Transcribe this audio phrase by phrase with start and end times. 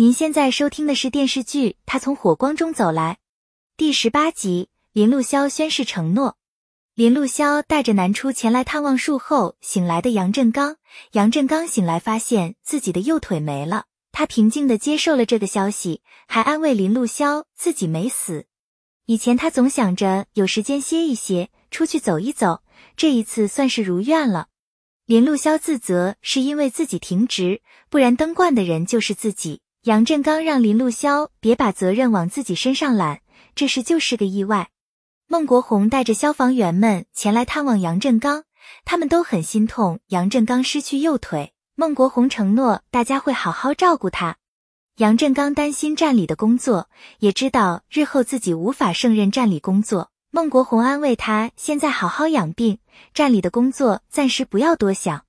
[0.00, 3.14] 您现在收听的是电视剧《他从火光中走来》
[3.76, 4.68] 第十八集。
[4.92, 6.36] 林路潇宣誓承诺。
[6.94, 10.76] 林路潇带着南初前来探望术后醒来的杨振刚。
[11.14, 18.46] 杨振刚醒来发现自己的右腿没了，他平静的接受了这个消息，还安慰林路潇自己没死。
[19.06, 22.62] 以前他总想着有时间歇一歇，出去走一走，
[22.96, 24.46] 这一次算是如愿了。
[25.06, 29.60] 林路潇自责是因为自己停职，不然登冠的人就是自己。
[29.88, 33.20] 杨振刚让林路潇别把责任往自己身上揽，
[33.54, 34.68] 这事就是个意外。
[35.26, 38.44] 孟国红带着消防员们前来探望杨振刚，
[38.84, 41.54] 他们都很心痛杨振刚失去右腿。
[41.74, 44.36] 孟国红承诺大家会好好照顾他。
[44.98, 50.10] 杨振刚担心站里的工作，也知道日后自己无法胜任站里工作。
[50.30, 52.76] 孟国红安慰他，现在好好养病，
[53.14, 55.24] 站里的工作暂时不要多想。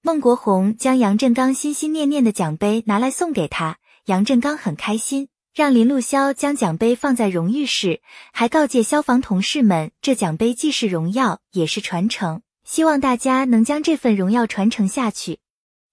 [0.00, 3.78] 孟国红将杨振刚心心念念的奖杯拿来送给他。
[4.06, 8.00] 杨振刚很开心，让林路潇将奖杯放在荣誉室，
[8.32, 15.40] 还告诫消防同事们，这奖杯既是荣耀，也是传承，希望大家能将这份荣耀传承下去。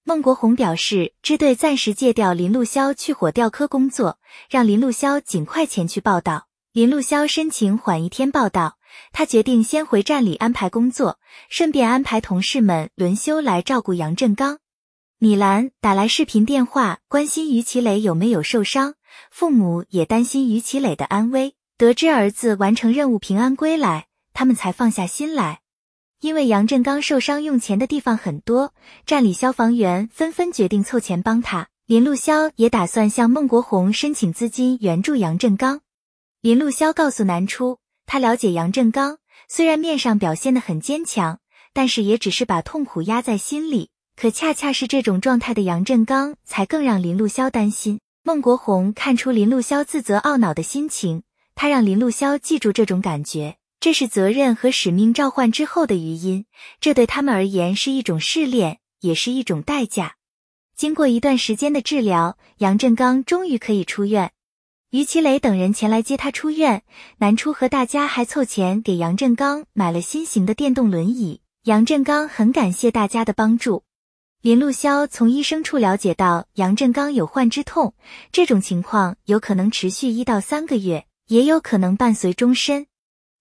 [0.04, 6.46] 孟国红表示，支队暂时借调林路潇去火调科工作，让林路潇尽快前去报道。
[6.72, 8.78] 林路潇申请缓一天报道，
[9.12, 11.18] 他决定先回站里安排工作，
[11.50, 14.60] 顺便安排同事们轮休来照顾杨振刚。
[15.24, 18.96] 米兰打来视频电话，关心于其磊有没有受伤，
[19.32, 21.56] 父母也担心于其磊的安危。
[21.78, 25.62] 得知儿子完成任务平安归来，他们才放下心来。
[26.20, 28.74] 因为杨振刚受伤用钱的地方很多，
[29.06, 31.70] 站里消防员纷纷决定凑钱帮他。
[31.86, 35.80] 林路潇也打算向孟国红申请资金援助杨振刚。
[36.42, 41.40] 林路潇告诉南初，他了解杨振刚，虽然面上表现的很坚强，
[41.72, 43.92] 但是也只是把痛苦压在心里。
[44.16, 48.00] 可恰恰是这种状态的杨振刚，才更让林路潇担心。
[48.24, 51.24] 孟国红看出林路潇自责懊恼的心情，
[51.56, 56.46] 他让林路潇记住这种感觉，这是责任和使命召唤之后的余音。
[56.80, 60.16] 这对他们而言是一种试炼，也是一种代价。
[60.78, 64.32] 经过一段时间的治疗，杨振刚终于可以出院。
[64.92, 66.84] 于其磊等人前来接他出院，
[67.18, 71.42] 南初和大家还凑钱给杨振刚买了新型的电动轮椅。
[71.64, 73.84] 杨振刚很感谢大家的帮助。
[74.44, 77.94] 林露潇从医生处了解到，杨振刚有患肢痛，
[78.30, 82.88] 这种情况有可能持续一到三个月，也有可能伴随终身。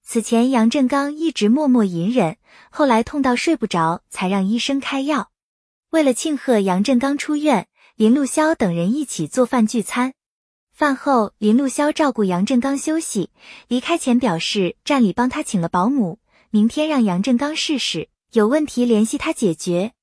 [0.05, 2.37] 此前杨振刚一直默默隐忍，
[2.71, 5.33] 后来痛到睡不着，才让医生开药。
[5.91, 10.15] 为了庆贺杨振刚出院，林露潇等人一起做饭聚餐。
[10.73, 13.31] 饭后，林露潇照顾杨振刚休息，
[13.67, 16.21] 离开前表示站里帮他请了保姆，
[16.51, 19.95] 明天让杨振刚试试，有问题联系他解决。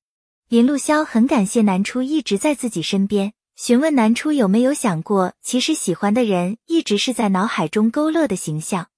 [0.50, 8.88] 林露潇很感谢南初一直在自己身边，询问南初有没有想过，其实喜欢的人一直是在脑海中勾勒的形象。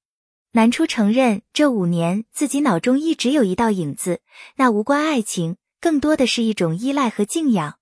[0.53, 4.23] 南初承认，这五年自己脑中一直有一道影子，
[4.57, 7.77] 那无关爱情，更多的是一种依赖和敬仰。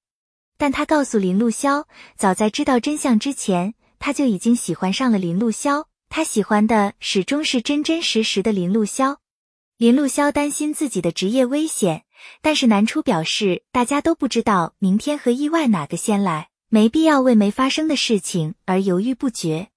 [0.59, 1.85] 但他告诉林露潇，
[2.17, 9.19] 早在知道真相之前，他就已经喜欢上了林露潇，他喜欢的始终是真真实实的林露潇。
[9.77, 12.03] 林露潇担心自己的职业危险。
[12.43, 19.69] 但是南初表示，大家都不知道明天和意外哪个先来，没必要为没发生的事情而犹豫不决。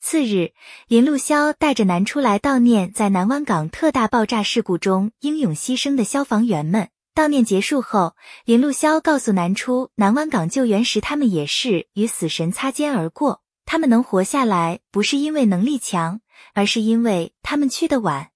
[0.00, 0.52] 次日，
[0.88, 6.88] 林路潇带着南初来悼念在南湾港特大爆炸事故中英勇牺牲的消防员们。
[7.14, 16.20] 悼念结束后，林路潇告诉南初，南湾港救援时他们也是与死神擦肩而过，他们能活下来不是因为能力强，
[16.54, 18.31] 而是因为他们去的晚。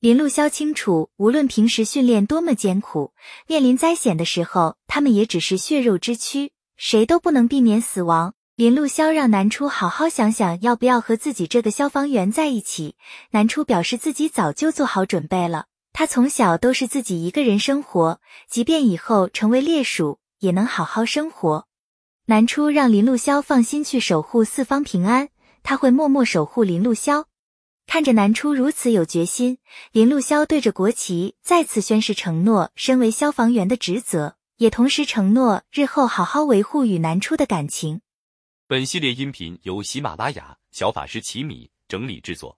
[0.00, 3.12] 林路潇清楚，无论平时训练多么艰苦，
[3.46, 8.32] 面临灾险的时候，他们也只是血肉之躯，谁都不能避免死亡。
[8.56, 12.96] 林路潇让南初好好想想，要不要和自己这个消防员在一起。
[13.32, 21.66] 南初表示自己早就做好准备了，他从小都是自己一个人生活，即便以后成为烈鼠，也能好好生活。
[22.24, 25.28] 南初让林路潇放心去守护四方平安，
[25.62, 27.26] 他会默默守护林路潇。
[27.92, 29.58] 看着南初如此有决心，
[29.90, 38.00] 林路潇对着国旗再次宣誓承诺，身为消防员的职责，也同时承诺日后好好维护与南初的感情。
[38.68, 42.56] 本系列音频由喜马拉雅小法师奇米整理制作，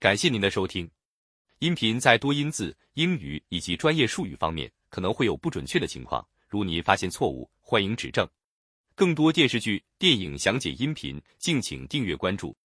[0.00, 0.90] 感谢您的收听。
[1.58, 8.26] 音频在多音字、英语以及专业术语方面可能会有不准确的情况，如您发现错误，欢迎指正。
[8.94, 12.56] 更多电视剧、电影详解音频，敬请订阅关注。